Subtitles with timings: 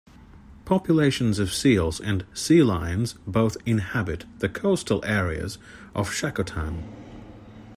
[0.65, 5.59] Populations of seals and sea lions both inhabit the coastal areas
[5.93, 6.81] of Shakotan.